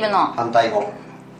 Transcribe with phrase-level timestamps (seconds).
[0.00, 0.90] ブの反対語。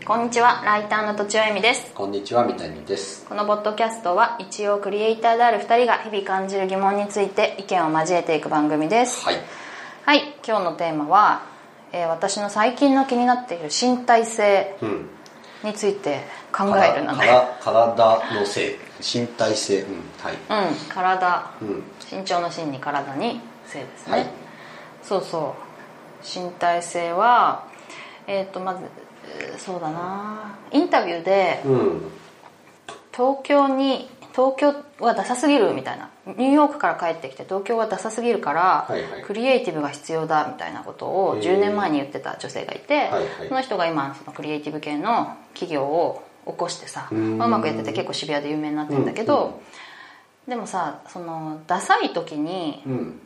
[0.04, 1.92] こんにちはライターのとちおえみです。
[1.94, 3.24] こんにちは三谷です。
[3.24, 9.24] このポッドキャストは一応クリエイターである2人が日々感じる疑問について意見を交えていく番組です。
[9.24, 9.36] はい。
[10.04, 11.42] はい今日のテーマは、
[11.92, 15.08] えー私の最近の気になっている身体性うん。
[15.64, 16.20] について
[16.52, 18.76] 考えるなねから体の性。
[19.00, 19.80] 身体性。
[19.80, 20.68] うんはい。
[20.68, 21.50] うん体。
[21.62, 21.82] うん。
[22.12, 24.26] 身長の身に体に性ですね、はい。
[25.02, 25.70] そうそう。
[26.22, 27.69] 身体性は
[28.30, 28.80] えっ、とまず
[29.40, 30.56] えーそうだな。
[30.72, 32.02] インタビューでうん。
[33.12, 36.08] 東京に東京はダサすぎるみたいな。
[36.26, 39.22] ニューヨークから帰ってきて東京はダサすぎるから、はいはい。
[39.22, 41.42] クリエイティブが必要だみたいなことをへー。
[41.42, 43.48] 10年前に言ってた女性がいて、はいはい。
[43.48, 49.60] その人が今そのクリエイティブ系の企業を起こしてさ、まあうまくやってて結構渋谷で有名になってるんだけど、
[50.46, 53.20] でもさそのダサい時にうん。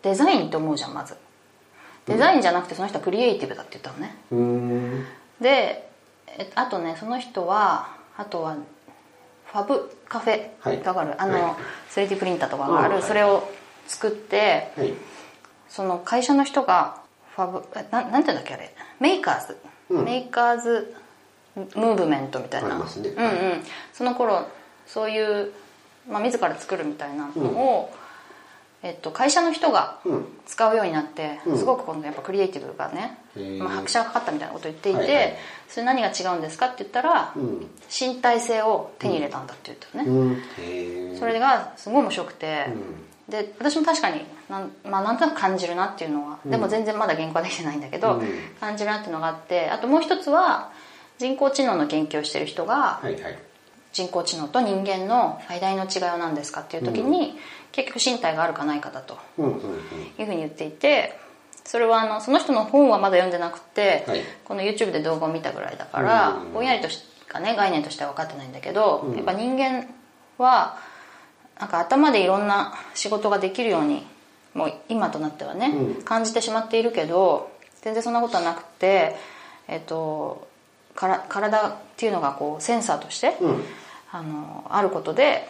[0.00, 1.16] デザインって思うじゃんまず
[2.08, 5.04] デザインじゃなくてその人はクリエイティブだって言ったのね。
[5.40, 5.88] で
[6.26, 8.56] えあとねその人はあとは
[9.52, 10.82] ファブカフェはい。
[10.82, 11.54] があの、はい
[11.90, 13.02] 3D プリンターとかがある、うんはい。
[13.02, 13.48] それを
[13.86, 14.92] 作ってはい。
[15.68, 17.00] その会社の人が
[17.36, 18.74] ファブえななんていうんだっけあれ？
[19.00, 19.56] メーカーズ、
[19.90, 20.04] うん。
[20.04, 20.94] メーカーズ
[21.56, 22.76] ムーブメントみたいな。
[22.76, 22.88] うんうん。
[23.92, 24.48] その頃
[24.86, 25.52] そういう、
[26.08, 27.92] まあ、自ら作るみたいなのを、
[28.82, 30.24] えっと、会社の人がうん。
[30.46, 31.58] 使うようになって、うん。
[31.58, 33.18] すごく今度やっぱクリエイティブがね、
[33.58, 35.36] まあ、拍車がかかったみたいなことを言っていて、はいはい。
[35.68, 37.66] それ何が違うんですかって言ったら、うん。
[37.90, 40.40] 身体性を手に入れたんだって言ったのね、
[41.12, 41.18] うん。
[41.18, 43.32] それがすごい面白くて、うん。
[43.32, 48.28] で私も確かになん,、まあ、なんとなく感じるなっていうのは、でも全然まだ原稿はできてないんだけど、うん。
[48.60, 50.70] 感じるなっていうのがあってあともう一つは
[51.18, 53.38] 人工知能の研究をしてる人が、はいはい。
[53.92, 57.38] 人工知能と人間の最大の違いは何ですかっていう時に、
[57.72, 59.18] 結局身体があるかないかだと。
[59.38, 59.58] うんうんうん
[60.18, 61.18] いうふうに言っていて
[61.64, 64.22] それはあのその人の本はまだ読んでなくて、はい。
[64.44, 69.16] この YouTube で動画を見たぐらいだから、うんぼんやりとしかね概念としては分かってないんだけど、うん。
[69.16, 69.86] やっぱ人間
[70.38, 70.78] は
[71.60, 74.06] なんか頭でいろんな仕事ができるように
[74.54, 76.02] もう今となってはね、うん。
[76.02, 77.50] 感じてしまっているけど
[77.82, 79.16] 全然そんなことはなくて、
[79.68, 80.48] えっと
[80.94, 83.62] から体っていうのがこうセンサーとして、うん。
[84.10, 85.46] あのあることで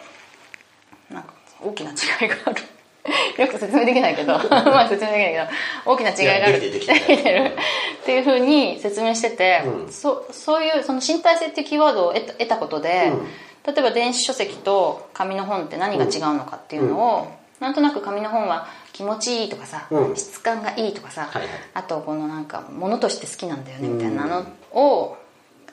[1.09, 2.61] なんか大きな違いがある。
[3.37, 4.33] よく説明できないけど。
[4.49, 5.43] まあ説明できないけど。
[5.85, 6.57] 大きな違いがある。
[6.57, 9.91] っていうふうに説明してて、うん。
[9.91, 13.73] そそういうその身体性っていうキーワードを得た得たことで、うん。
[13.73, 17.27] 例えば電子書籍と紙の本って何が違うのかっていうのを、
[17.59, 20.15] なんとなく紙の本は気持ちいいとかさ、うん。
[20.15, 21.51] 質感がいいとかさ、はいはい。
[21.73, 25.17] あとこのなんか物として好きなんだよねみたいなのを、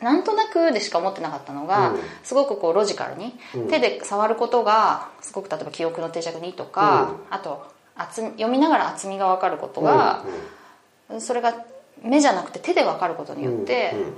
[0.03, 2.01] なんとなくでしか思ってなかったのが、うん。
[2.23, 3.69] すごくこうロジカルに、うん。
[3.69, 10.25] 手で触ることがすごく例えば記憶の定着にいいとか、あと厚み読みながら厚みが分かることが、
[11.19, 11.65] それが
[12.03, 14.17] 目じゃなくて手で分かることによって、うんうん。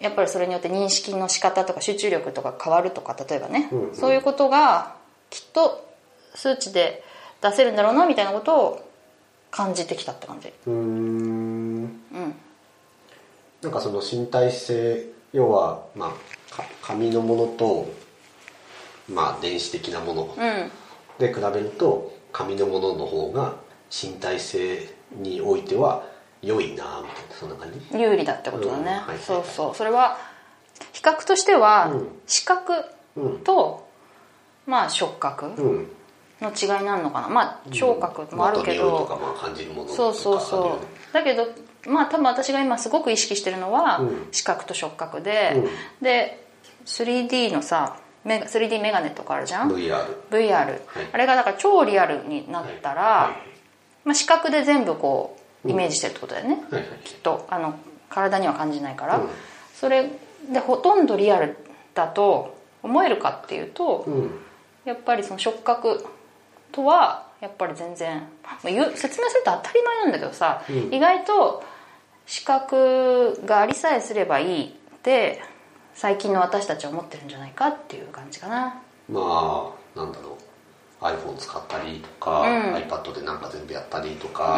[0.00, 3.94] やっぱりそれによって認識の仕方とか集中力とか変わるとか例えばね、うんうん。
[3.94, 4.96] そういうことが
[5.30, 5.88] きっと
[6.34, 7.04] 数値で
[7.40, 8.88] 出せるんだろうなみたいなことを
[9.50, 10.48] 感じてきたって感じ。
[10.66, 10.76] うーん。
[10.76, 12.34] うん
[13.62, 17.92] なんかその身体性要はまあか紙のものと
[19.08, 20.34] まあ電子的なもの。
[20.36, 20.70] うん。
[21.18, 23.56] で比べると紙のものの方が
[23.90, 26.04] 身体性においては
[26.40, 26.84] 良いなみたい
[27.28, 27.98] なそんな感じ？
[27.98, 29.18] 有利だってことだね、うんはい。
[29.18, 29.74] そうそう。
[29.74, 30.18] それは
[30.92, 32.08] 比較としては、うん。
[32.26, 32.72] 視覚
[33.16, 33.38] うん。
[33.40, 33.86] と、
[34.66, 35.46] まあ触覚。
[35.46, 35.88] うん
[36.42, 37.28] の違いになるのかな。
[37.28, 41.14] まあ聴覚もあるけど、まあと匂いとかまあ感じるものとかそうそうそう。
[41.14, 41.48] だけど
[41.86, 44.28] まあ多分私が今すごく意識してるのは、うん。
[44.32, 45.68] 視覚と触覚で、うん。
[46.04, 46.46] で
[46.86, 50.80] 3D のさメガ 3D メガネとかあるじゃん？VR VR、
[51.12, 53.48] あれがだから超リアルになったら、はい。
[54.04, 56.88] まあ、視覚で全部こうイメージしてるってことだよね、はいはい。
[57.04, 57.46] きっと。
[57.50, 57.74] あの
[58.08, 59.28] 体には感じないから、うん。
[59.74, 60.10] それ
[60.52, 61.56] でほとんどリアル
[61.94, 64.30] だと思えるかっていうと、うん。
[64.84, 66.04] やっぱりその触覚
[66.72, 70.94] とはやっぱり全然まあ説明すると当たり前なんだけどさ、うん。
[70.94, 71.62] 意外と
[72.26, 74.72] 視覚がありさえすればいいっ
[75.02, 75.42] て
[75.94, 78.80] 最近の私たちは思ってるんじゃないかっていう感じかな。
[79.08, 80.52] まあなんだろう。
[81.04, 82.74] iPhone 使ったりとか、うん。
[82.74, 84.56] iPad でなんか全部やったりとか、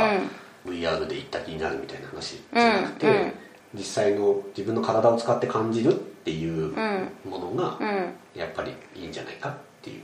[0.66, 3.14] VR で行った気になるみたいな話じゃなくて、うん。
[3.14, 3.32] うん。
[3.74, 8.14] 実際の自分の体を使って感じるっていううんものがうん。
[8.34, 10.02] やっぱりいいんじゃないかっていう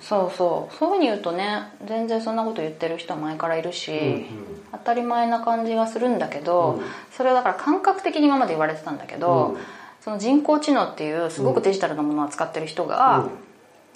[0.00, 0.74] 話そうそう。
[0.76, 4.26] そういうふうに言うとね全然そんなこと言ってる人は前からいるし、うん
[4.72, 6.84] 当たり前な感じがするんだけど、うん。
[7.10, 9.60] それはだから感覚的に今まで言われてたんだけど、うん。
[10.00, 13.30] その人工知能っていうすごくデジタルなものを扱ってる人が、うん。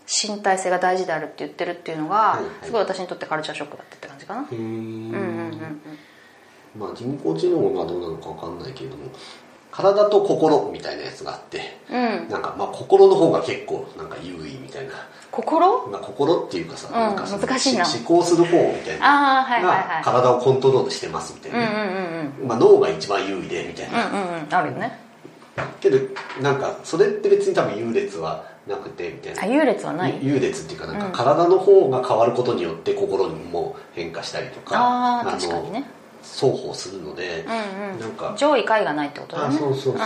[0.06, 4.70] 身体性が大事であるって言ってるっていうのが、すごい私にとってカルチャーショックだったって感じかな、うんうんうん
[5.14, 5.80] うん
[6.76, 9.04] まあ、人工知能がどうなのか分かんないけれども
[9.72, 12.28] 体と心みたいなやつがあってうん。
[12.28, 14.92] なんかまあ心の方が結構なんか優位みたいな、
[15.30, 15.86] 心？
[15.88, 17.84] まあ、心っていうかさ、んなんか難しいな。
[17.86, 20.04] 思考する方みたいなああはいはいがはい。
[20.04, 22.48] 体をコントロールしてますみたいうんうんな、うんうん。
[22.48, 24.54] まあ、脳が一番優位でみたいな、うんうんうん。
[24.54, 24.98] あるよね。
[25.80, 25.98] けど
[26.42, 29.42] なんかそれって別に多分優劣はなくてみたいな。
[29.42, 30.18] あ優劣はない？
[30.22, 31.12] 優劣っていうかなんうん。
[31.12, 35.84] か体の方が変わることによって心にも変化したりとかああの確かにね
[36.22, 38.00] 双方するので、うんうん。
[38.00, 39.56] なんか上位下位がないってことだね。
[39.56, 39.94] あそうそうそう。
[39.94, 40.02] んん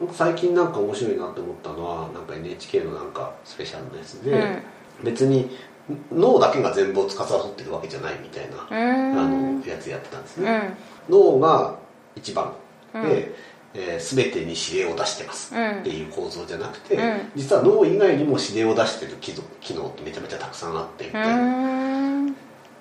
[0.00, 4.62] 僕最近なんか面白いなって思ったのはなんか NHK のなんかスペシャルなやつで、うん。
[5.04, 5.50] 別に
[6.12, 9.18] 脳だけが全部を司ってるわけじゃないみたいな、うん。
[9.18, 10.76] あうんのやつやってたんですね、
[11.08, 11.14] うん。
[11.14, 11.76] 脳が
[12.14, 12.52] 一番
[12.92, 13.06] で、うん。
[13.08, 13.36] えー
[13.98, 15.80] 全てに指令を出してますうん。
[15.80, 17.30] っていう構造じゃなくて、うん。
[17.36, 21.95] 実は脳以外にも指令を出してる機能機能ってめちゃめちゃたくさんあってみうたいな、ん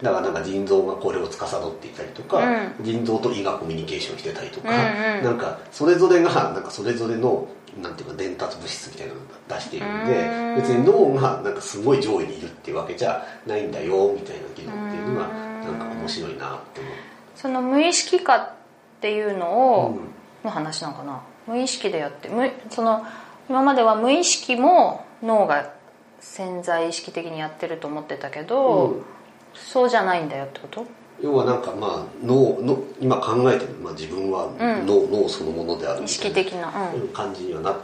[0.01, 2.39] だからなんか腎臓がこれを司っていたりとか、
[2.79, 5.23] う腎臓と胃がコミュニケーションしてたりとか、うんうん。
[5.23, 7.47] なんかそれぞれがなんかそれぞれの
[7.81, 10.55] なんていうか伝達物質みたいなのを出しているんでうん。
[10.55, 15.61] 別に脳がなんかすごい上位にいるっていうわけじゃないんだよみたいな機能っていうのがうん。
[15.61, 16.89] なんか面白いなって思
[17.35, 18.51] その無意識化っ
[18.99, 19.99] ていうのう、を、うん。
[20.43, 21.21] の話なのかな？
[21.47, 23.05] 無意識でやって無その
[23.49, 25.71] 今までは無意識も脳が
[26.19, 29.05] 潜在意識的にやってると思ってたけど、うん
[29.55, 30.85] そうじゃないんだよってこと？
[31.21, 34.85] 要はなんかまあ脳の今考えてる、まあ、自分はうん。
[34.85, 36.91] 脳,、脳そのものである意みたいな識的な。
[36.93, 37.07] うん。
[37.09, 37.75] 感じにはなっ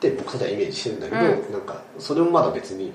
[0.00, 2.92] て僕たちはイメージしてるんだけど、うなんかそれもまだ別に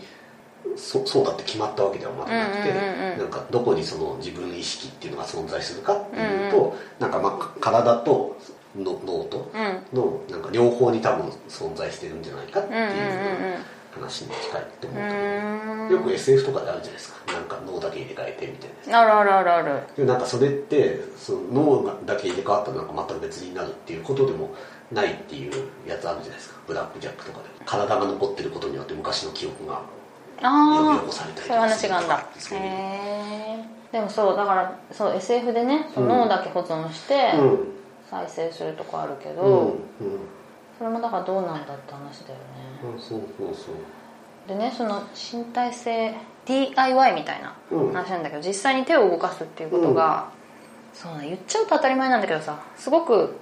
[0.76, 3.18] そそうだって決まったわけではまだなくて、うんうんうんうん。
[3.20, 8.38] なんかどこにその自分意識っていうのが存在するかっていうと、なんかまあか体と
[8.76, 13.66] の脳とうんのなんか両方に多分存在してるんじゃないかっていううんうんうんうん
[13.96, 17.34] 話に近いって思うよく SF とかであるじゃないですか。
[17.34, 19.82] なんか脳だけ入れ替えてみたいなあるあるあるある。
[19.96, 24.54] でなんかそれってその脳だけ入れ替わったらなんか全く別になるっていうことでも
[24.92, 25.52] ないっていう
[25.88, 26.60] やつあるじゃないですか。
[26.68, 27.46] ブラックジャックとかで。
[27.66, 32.28] 体が残ってることによって昔の記憶が呼びあ起こされたりとかあそういう話があんだ。
[32.52, 32.56] へ
[33.60, 37.60] えでもそうだからそう SF でね脳だけ保存してうん。
[38.10, 39.52] 再生するとこあるけど、うん。
[39.52, 39.76] うん
[40.96, 42.94] もだからどうなんだって話だよね。
[42.94, 43.76] うんそうそうそう。
[44.48, 46.16] でねその身体性
[46.46, 47.94] DIY みたいなうん。
[47.94, 50.30] 話なんだけど、実際に手を動かすっていうことが、
[50.94, 53.40] そうね言っちゃうと当たり前なんだけどさすごく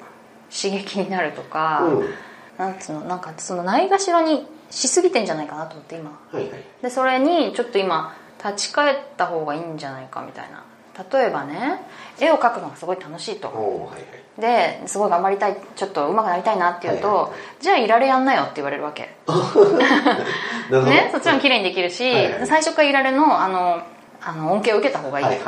[0.52, 2.10] 刺激になるとか、うん。
[2.58, 6.20] なんつうのなんかそのないがしろにしすぎてんじゃないかなと思って今。
[6.32, 6.64] はいはい。
[6.82, 10.64] でそれにちょっと今立ち返った方がいいんじゃないかみたいな
[11.12, 11.82] 例えばね
[12.20, 13.48] 絵を描くのがすごい楽しいと。
[13.48, 14.24] はいはい。
[14.42, 17.32] ですごい頑張りたいちょっと上手くなりたいなっていうと、はいはい。
[17.62, 19.16] じゃあいられやんなよって言われるわけ。
[20.70, 22.48] ねそっちも綺麗にできるし、はいはい。
[22.48, 23.82] 最初からいられのあの
[24.22, 25.40] あの恩恵を受けた方がいいっ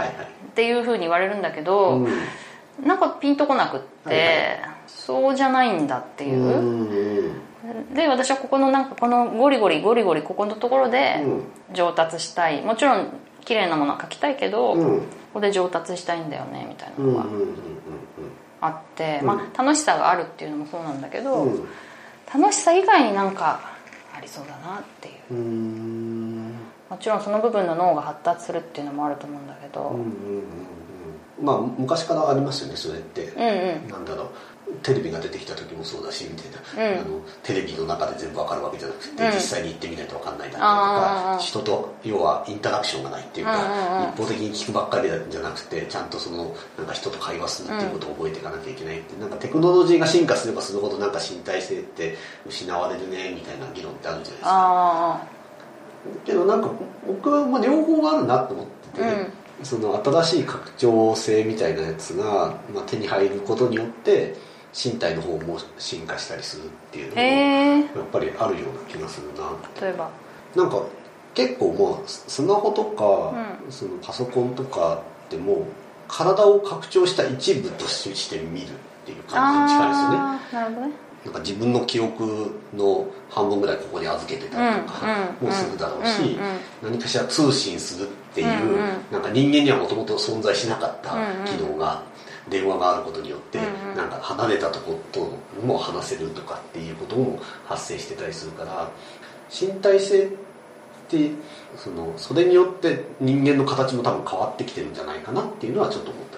[0.53, 2.09] ていうふうに言われるんだけど、うん。
[2.83, 4.59] なんかピンとこなくって、はいはい。
[4.87, 6.39] そうじゃないんだっていう。
[6.39, 7.93] う、ん。
[7.93, 11.43] で私はここのなんかこのゴリゴリゴリゴリここのところでうん。
[11.73, 12.61] 上達したい。
[12.61, 13.07] もちろん
[13.45, 15.01] 綺麗なものは描きたいけど、こうん。
[15.33, 17.25] こで上達したいんだよねみたいなのが
[18.61, 21.45] あって、うんまあ、楽しさがあるっていうのもそうなんだけど、
[22.33, 23.59] 楽しさ以外になんか
[24.15, 25.33] ありそうだなっていう。
[26.89, 30.84] もちろんその部分の脳が発達するっていうのもあると思うんだけど、うんうんうんうん
[31.41, 33.89] まあ昔からありますよねそれって、うんうん。
[33.89, 34.29] なんだろう。
[34.81, 36.99] テレビが出てきた時もそうだしみたいな、うん。
[36.99, 39.31] あのテレビの中で全部わかるわけじゃなくて、うん。
[39.31, 44.09] 実際に行ってみないとわかんないだったりとか人と要はインタラクションがないっていうか、うんうんうん。
[44.09, 54.49] 一方的に聞くばっかりじゃなくてちゃんとそのなんか人と会話するっていうことを覚えていかなきゃいけないって、なんかテクノロジーが進化すればするほどなんか身体性って失われるねみたいな議論ってあるじゃないですか。
[54.49, 55.27] あ
[56.25, 56.71] けどなんか
[57.05, 64.35] 僕はまあ両方あるなと思ってて、うんその新しい拡張性みたいなやつが、まあ、手に入ることによって
[64.73, 69.51] 身体の方も進化したりするっていうのあもやっぱりあるような気がするな。
[69.81, 70.09] 例えば？
[70.55, 70.83] なんか
[71.33, 73.33] 結構もうススマホとか、
[73.67, 75.65] うそのパソコンとかでも
[76.07, 78.69] 体を拡張した一部として見るっ
[79.05, 80.17] ていう感じに近いですよね。
[80.17, 80.93] ああなるほどね
[81.25, 86.37] なんか自分の記憶の半分ぐらいここに預けてたりとかもするだろうし、
[86.83, 88.47] 何かしら通信するっていう、
[89.11, 91.11] なんか人間にはもともと存在しなかった
[91.45, 92.03] 機能が
[92.47, 93.59] 電話があることによって、
[93.95, 95.31] なんか離れたとこと
[95.65, 98.91] も話せるとかっていうことも発生してたりするから
[99.49, 100.27] 身体性っ
[101.09, 101.31] て
[101.75, 106.34] そのそれによって人間の形も多分変わってきてるんじゃないかなっていうのはちょっと思った。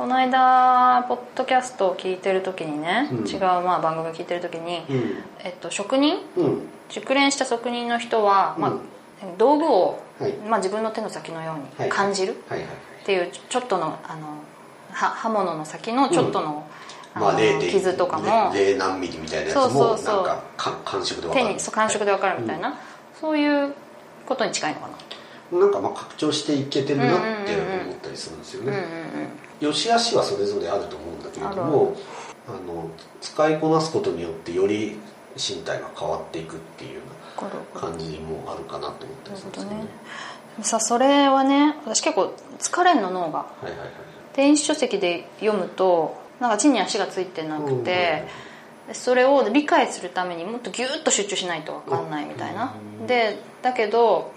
[0.00, 3.28] この間ポッドキャストを聞いてる時にね、うん。
[3.28, 5.14] 違うまあ番組を聞いてる時に、うん。
[5.44, 6.16] えっと、職人？
[6.38, 6.62] うん。
[6.88, 8.80] 熟練した職人の人は、まあうん
[9.36, 10.32] 道具を、はい。
[10.48, 11.90] まあ、自分の手の先のようはい。
[11.90, 12.34] に感じるっ
[13.04, 14.38] ていうちょっとのあの
[14.90, 16.66] は刃物の先のちょっとの,、
[17.14, 20.26] まああの0.0傷とかも、零何ミリみたいなやつもそうそうそう。
[20.26, 21.46] なんかか感触で分かる。
[21.48, 22.80] 手にそう感触で分かるみたいな、
[23.20, 23.74] そういう
[24.24, 24.94] ことに近いのかな
[25.52, 28.84] なんかまあ拡張していけてるなって思ったりするんですよね、
[29.60, 31.96] 良し悪しはそれぞれあると思うんだけれども
[32.48, 32.90] あの
[33.20, 34.96] 使いこなすことによってより
[35.36, 37.00] 身体が変わっていくっていうよ
[37.40, 39.76] うな感じもあるかなと思ったりするんですよね。
[39.76, 39.84] ね。
[40.62, 43.38] さそれはね私結構疲れんの脳が。
[43.38, 43.88] はいはいはい
[44.34, 48.24] 電子書籍で読むとなんか地に足がついてなくて、
[48.92, 52.74] それを理解するためにもっとギュッと集中しないと分かんないみたいな、
[53.06, 54.32] でだけど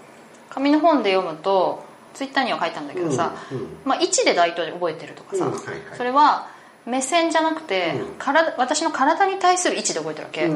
[0.54, 1.84] 紙の本で読むと
[2.14, 3.66] ツイッターには書いたんだけどさ、うんうん。
[3.84, 5.78] まあ、位置で大体覚えてるとかさ、うんはいはい。
[5.96, 6.48] それは
[6.86, 8.14] 目線じゃなくて、うん。
[8.18, 10.48] 体私の体に対する位置で覚えてるわけ、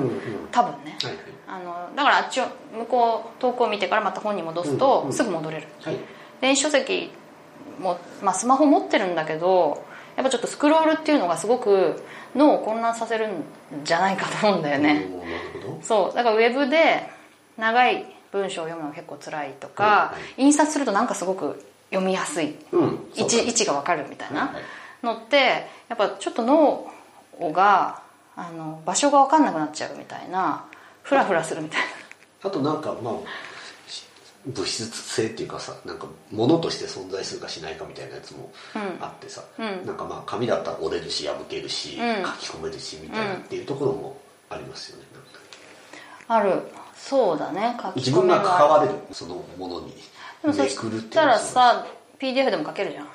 [0.52, 1.22] 多分ね、はいはい。
[1.48, 2.44] あのだからあっちを
[2.76, 5.98] 向こう投稿を見てからまた本に戻すと、すぐ戻れるはい。
[6.40, 7.10] 電子書籍
[7.80, 9.84] も、まあ、スマホ持ってるんだけど
[10.16, 12.02] やっぱちょっとスクロールっていうのがすごく
[12.34, 13.42] 脳を混乱させるん
[13.84, 15.08] じゃないかと思うんだよね、
[15.82, 16.14] そう。
[16.14, 17.08] だからウェブで
[17.56, 22.54] 長い文章を読むのが結構辛いとか、は印刷するとなんかすごく読みやすい。
[22.72, 23.10] うん。
[23.16, 24.54] 位置位置が分かるみたいな
[25.02, 26.90] のってやっぱちょっと脳
[27.52, 28.02] が
[28.36, 30.64] あの場所が分かんなくなっちゃうみたいな
[31.02, 31.80] フラフラするみたい
[32.44, 33.14] あとなんかまあ
[33.90, 34.04] し
[34.46, 39.02] 物質性っていうかさなんか物として存在するかしないかみたいなやつもうん。
[39.02, 39.86] あってさ、うん。
[39.86, 42.16] なんかまあ紙だったら折れるし破けるし、うん。
[42.24, 44.20] 書き込めるしみたいなっていうところも
[44.50, 45.22] ありますよねなん
[46.28, 46.62] ある。
[46.96, 47.76] そうだね。
[47.82, 49.94] 書き自分が関われるそのものに。
[50.42, 51.86] でもそめくるっていうしたらさ
[52.18, 53.08] PDF でも書けるじゃん。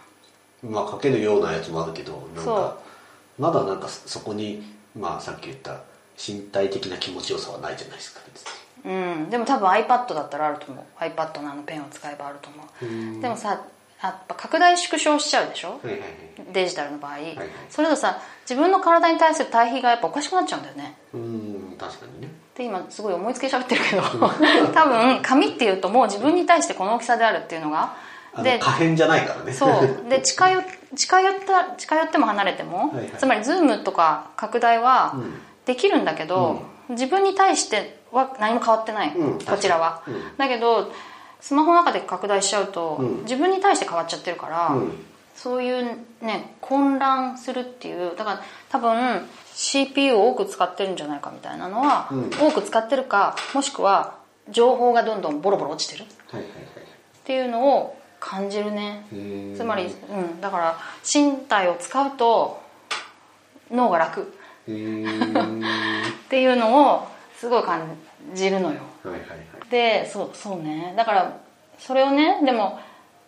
[0.72, 2.78] まあ書けるようなやつもあるけどなんか
[3.38, 4.64] まだなんかそこに
[4.98, 5.82] まあさっき言った
[6.18, 8.22] 身体的な気持ちよさはないじゃないですか
[8.86, 9.30] うん。
[9.30, 10.86] でも多分 iPad だったらあると思う。
[11.04, 12.64] iPad のあのペンを使えばあると思
[13.18, 13.22] う。
[13.22, 13.62] でもさ
[14.02, 15.72] やっぱ拡大縮小しちゃうでしょ？
[15.72, 16.10] はいはいはい。
[16.54, 17.38] デジタルの場合、はい。
[17.70, 20.98] それとさ自分の体に対する対比がやっぱおかしくなっちゃうんだよね。
[21.14, 22.28] うん確かにね
[22.58, 24.04] で今すごい思いつきで喋ってるけど
[24.74, 27.96] 多分紙っていうともう自分に対してこの大きさであるっていうのが。
[28.42, 29.54] で可変じゃないからね。
[29.54, 30.10] そう。
[30.10, 30.64] で近寄
[30.96, 33.12] 近寄った近寄っても離れても、はいはい。
[33.20, 35.34] つまりズームとか拡大はうん。
[35.66, 39.40] できるんだけど、自分に対しては何も変わってない、うん。
[39.40, 40.38] こちらは、うん。
[40.38, 40.92] だけど
[41.42, 43.22] スマホの中で拡大しちゃうと、うん。
[43.22, 45.84] 自分に対して変わっちゃってるから、うんそういう
[46.22, 52.30] ね混乱するっていうだから多分 CPU を多く使ってるんじゃないかみたいなのは、うん。
[52.32, 54.16] 多く使ってるかもしくは
[54.50, 56.08] 情報がどんどんボロボロ落ちてるっ
[57.24, 59.06] ていうのを感じるね。
[59.56, 62.62] つまり、うん、だから身体を使うと
[63.72, 64.34] 脳が楽。
[64.64, 64.66] っ
[66.30, 67.82] ていうのをすごい感
[68.34, 68.80] じるのよ。
[69.04, 69.70] はいはいはい。
[69.70, 70.94] でそうそうね。
[70.96, 71.38] だから
[71.78, 72.80] それをねでも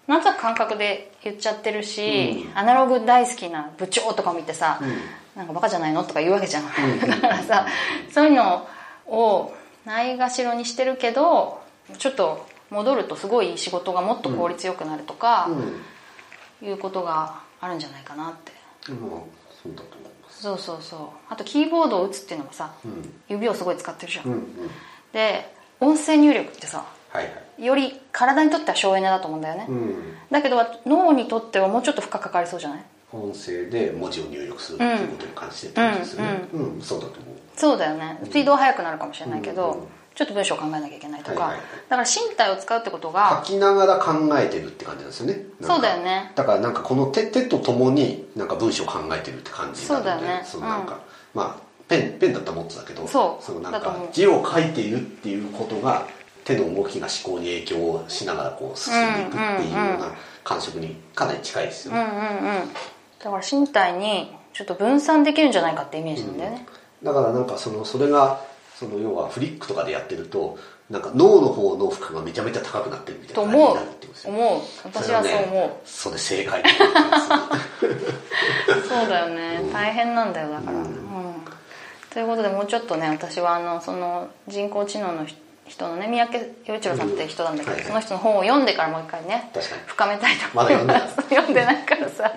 [0.07, 4.79] なんとなく感覚で言っちゃってるし、アナログ大好きな部長とかを見てさ、
[5.35, 6.65] なんかバカじゃないのとか言うわけじゃん、
[7.01, 7.65] だからさ
[8.11, 8.67] そういうの
[9.07, 9.53] を
[9.85, 11.61] ないがしろにしてるけど
[11.97, 15.81] ちょっと戻るとすごい仕事がもっと効率よくなるとか、うん。
[16.61, 18.51] いうことがあるんじゃないかなって。
[18.91, 19.09] まあ
[19.63, 20.41] そうだと思います。
[20.41, 20.99] そうそうそう。
[21.29, 23.13] あとキーボードを打つっていうのもさ、うん。
[23.27, 24.47] 指をすごい使ってるじゃん、うんうん。
[25.13, 26.85] で音声入力ってさ
[27.15, 27.65] はいはい。
[27.65, 29.95] より体にとっては省エネだと思うんだよね、うん。
[30.29, 32.83] だけど脳にとってはもうちょっと負荷かかりそうじゃない？
[33.11, 36.47] 音声で文字を入力するっていうことに関してってことですよね。
[36.53, 36.81] うん。
[36.81, 37.35] そうだと思う。
[37.55, 38.19] そうだよね。
[38.23, 39.87] スピードは速くなるかもしれないけど、うんうん。
[40.15, 41.65] ちょっと文章を考えなきゃいけないとか、はいはいはい。
[41.89, 45.45] だから身体を使うってこと書がきながら考えてるって感じなんですよね。
[45.61, 46.33] そうだよね。
[46.35, 50.41] だからなんかこの手手とともになんか文章を考えてるって感じになそうだよね。
[50.43, 50.99] そのなんか、
[51.33, 53.53] まあペンペンだったらもっとだけどそう。
[53.53, 56.07] のなんか字を書いているっていうことが
[56.45, 62.73] 手の動きが思考に影響をしながらこう進んでいくっていうような感触にかなり近いですよね、うんうんうん。
[63.19, 66.65] だから身体にちょっと分散できるんじゃないかってイメージなんだよね、
[67.03, 68.39] だからなんかそのそれが
[68.79, 70.57] その要はフリックとかでやってると
[70.89, 73.69] なんか脳の方の負荷がめちゃめちゃ高くなってるみたいな感じと思う。
[73.69, 74.61] になるってことですよ思う。
[74.83, 75.71] 私はそう思う。
[75.83, 76.63] それ正解
[78.87, 80.95] そうだよね、大変なんだよだから、うん。
[82.11, 85.37] ということでもうちょっとね私はあのその人工知能の人
[85.67, 87.79] 人のね三宅陽一郎さんって人なんだけど、うん。
[87.79, 89.81] はいその人の本を読んでからもう一回ね確かに。
[89.85, 90.55] 深めたいと。
[90.55, 92.31] ま思いまだ読んです 読んでないからさ。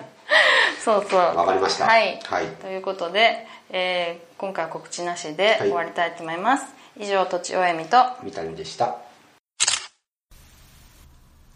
[0.83, 1.19] そうそう。
[1.19, 1.85] わかりました。
[1.85, 2.45] はい、はい。
[2.61, 6.63] ということで、えー今回は告知なしで終わりたいと思います、
[6.97, 7.97] 以上とちおえみと。
[8.23, 8.95] 三谷でした。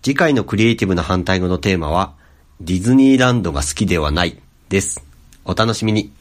[0.01, 2.13] 次回のクリエイティブな反対語のテーマは、
[2.60, 4.38] ディズニーランドが好きではない
[4.68, 5.01] です。
[5.46, 6.12] お楽しみに。